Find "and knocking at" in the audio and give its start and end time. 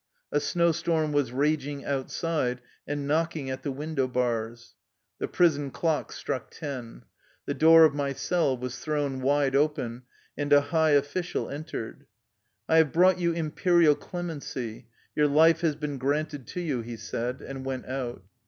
2.87-3.61